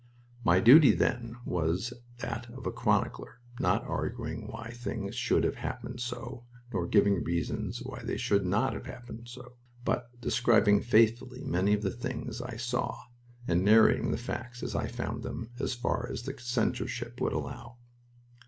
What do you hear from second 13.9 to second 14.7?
the facts